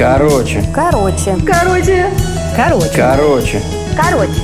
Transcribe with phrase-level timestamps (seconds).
[0.00, 0.64] Короче.
[0.74, 1.36] Короче.
[1.46, 2.06] Короче.
[2.56, 2.90] Короче.
[2.96, 3.60] Короче.
[3.98, 4.40] Короче.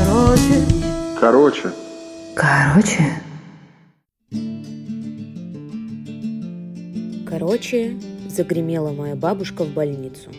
[0.00, 0.52] Короче.
[1.20, 1.70] Короче.
[2.34, 3.04] Короче.
[7.30, 7.96] Короче,
[8.28, 10.30] загремела моя бабушка в больницу.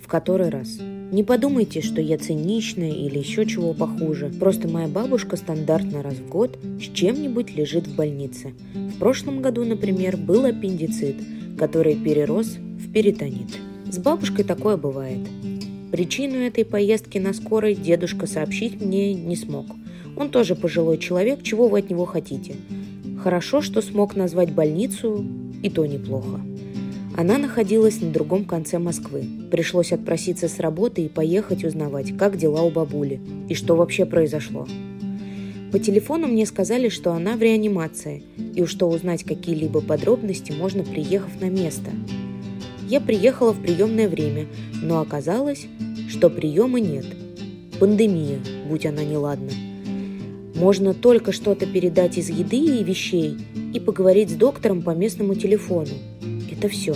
[0.00, 0.78] В который раз.
[0.78, 4.28] Не подумайте, что я циничная или еще чего похуже.
[4.38, 8.54] Просто моя бабушка стандартно раз в год с чем-нибудь лежит в больнице.
[8.72, 11.16] В прошлом году, например, был аппендицит,
[11.58, 13.58] который перерос в перитонит.
[13.90, 15.20] С бабушкой такое бывает.
[15.90, 19.66] Причину этой поездки на скорой дедушка сообщить мне не смог.
[20.16, 22.56] Он тоже пожилой человек, чего вы от него хотите.
[23.22, 25.24] Хорошо, что смог назвать больницу,
[25.62, 26.40] и то неплохо.
[27.16, 29.24] Она находилась на другом конце Москвы.
[29.50, 34.66] Пришлось отпроситься с работы и поехать узнавать, как дела у бабули и что вообще произошло.
[35.70, 38.24] По телефону мне сказали, что она в реанимации,
[38.54, 41.90] и что узнать какие-либо подробности можно, приехав на место.
[42.94, 44.46] Я приехала в приемное время,
[44.80, 45.66] но оказалось,
[46.08, 47.04] что приема нет.
[47.80, 49.50] Пандемия, будь она неладна.
[50.54, 53.36] Можно только что-то передать из еды и вещей
[53.74, 55.90] и поговорить с доктором по местному телефону.
[56.52, 56.94] Это все.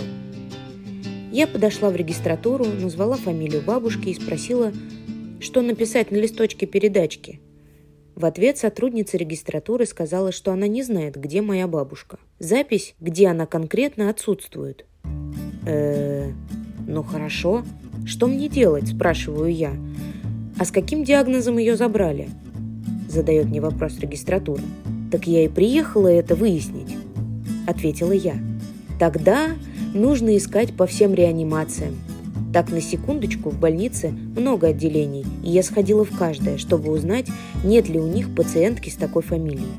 [1.33, 4.71] Я подошла в регистратуру, назвала фамилию бабушки и спросила,
[5.41, 7.41] что написать на листочке передачки.
[8.15, 12.19] В ответ сотрудница регистратуры сказала, что она не знает, где моя бабушка.
[12.39, 14.85] Запись, где она конкретно, отсутствует.
[15.69, 16.31] Э
[16.89, 17.63] ну хорошо.
[18.05, 19.73] Что мне делать, спрашиваю я.
[20.57, 22.29] А с каким диагнозом ее забрали?
[23.07, 24.63] Задает мне вопрос регистратура.
[25.11, 26.95] Так я и приехала это выяснить,
[27.67, 28.35] ответила я.
[28.99, 29.49] Тогда
[29.93, 31.95] нужно искать по всем реанимациям.
[32.51, 37.27] Так, на секундочку, в больнице много отделений, и я сходила в каждое, чтобы узнать,
[37.63, 39.75] нет ли у них пациентки с такой фамилией.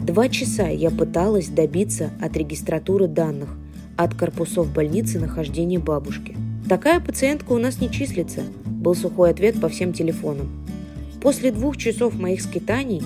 [0.00, 3.56] Два часа я пыталась добиться от регистратуры данных,
[3.96, 6.36] от корпусов больницы нахождения бабушки.
[6.68, 10.48] «Такая пациентка у нас не числится»,– был сухой ответ по всем телефонам.
[11.20, 13.02] После двух часов моих скитаний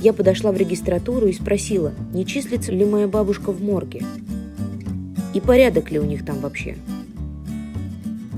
[0.00, 4.02] я подошла в регистратуру и спросила, не числится ли моя бабушка в морге.
[5.34, 6.76] И порядок ли у них там вообще?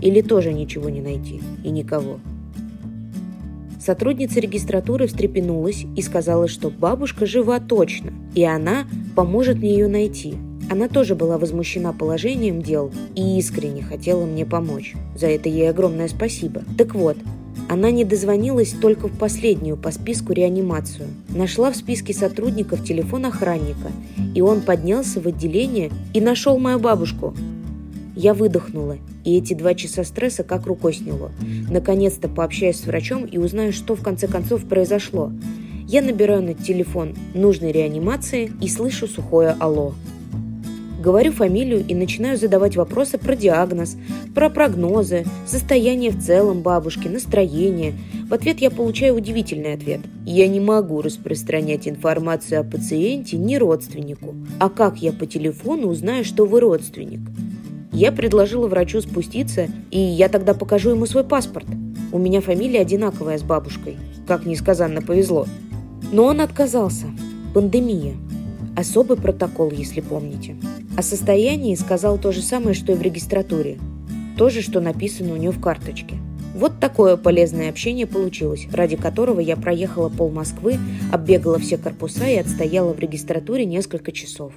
[0.01, 2.21] Или тоже ничего не найти и никого?
[3.81, 8.87] Сотрудница регистратуры встрепенулась и сказала, что бабушка жива точно, и она
[9.17, 10.35] поможет мне ее найти.
[10.71, 14.95] Она тоже была возмущена положением дел и искренне хотела мне помочь.
[15.17, 16.63] За это ей огромное спасибо.
[16.77, 17.17] Так вот,
[17.69, 21.09] она не дозвонилась только в последнюю по списку реанимацию.
[21.31, 23.91] Нашла в списке сотрудников телефон охранника,
[24.35, 27.35] и он поднялся в отделение и нашел мою бабушку.
[28.15, 31.31] Я выдохнула, и эти два часа стресса как рукой сняло.
[31.71, 35.33] Наконец-то пообщаюсь с врачом и узнаю, что в конце концов произошло.
[35.87, 39.95] Я набираю на телефон нужной реанимации и слышу сухое «Алло».
[41.09, 43.97] Говорю фамилию и начинаю задавать вопросы про диагноз,
[44.35, 47.95] про прогнозы, состояние в целом бабушки, настроение.
[48.29, 50.01] В ответ я получаю удивительный ответ.
[50.27, 54.35] Я не могу распространять информацию о пациенте ни родственнику.
[54.61, 57.21] А как я по телефону узнаю, что вы родственник?
[57.91, 61.69] Я предложила врачу спуститься, и я тогда покажу ему свой паспорт.
[62.13, 63.97] У меня фамилия одинаковая с бабушкой.
[64.27, 65.47] Как несказанно повезло.
[66.13, 67.07] Но он отказался.
[67.55, 68.13] Пандемия.
[68.77, 70.55] Особый протокол, если помните.
[70.99, 73.79] О состоянии сказал то же самое, что и в регистратуре.
[74.37, 76.17] То же, что написано у него в карточке.
[76.57, 80.77] Вот такое полезное общение получилось, ради которого я проехала пол Москвы,
[81.13, 84.55] оббегала все корпуса и отстояла в регистратуре несколько часов.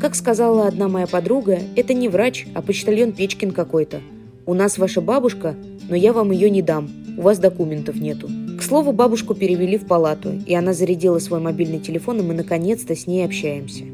[0.00, 4.00] Как сказала одна моя подруга, это не врач, а почтальон Печкин какой-то.
[4.46, 5.54] У нас ваша бабушка,
[5.86, 6.88] но я вам ее не дам,
[7.18, 8.30] у вас документов нету.
[8.66, 13.06] Слову, бабушку перевели в палату, и она зарядила свой мобильный телефон, и мы наконец-то с
[13.06, 13.84] ней общаемся.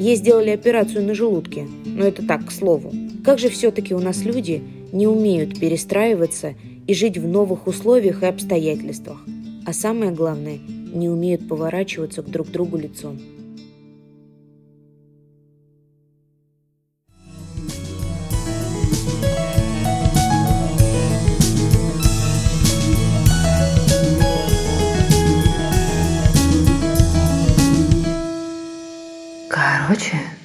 [0.00, 2.92] Ей сделали операцию на желудке, но это так, к слову.
[3.24, 6.54] Как же все-таки у нас люди не умеют перестраиваться
[6.88, 9.24] и жить в новых условиях и обстоятельствах,
[9.64, 10.58] а самое главное,
[10.92, 13.16] не умеют поворачиваться к друг другу лицом.
[29.90, 30.39] 我去。